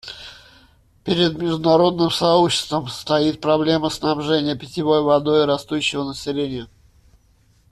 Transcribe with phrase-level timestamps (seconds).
[1.03, 6.67] Перед международным сообществом стоит проблема снабжения питьевой водой растущего населения.